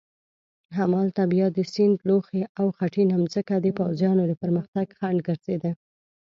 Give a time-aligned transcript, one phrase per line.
[0.79, 5.71] همالته بیا د سیند لوخې او خټینه مځکه د پوځیانو د پرمختګ خنډ ګرځېده.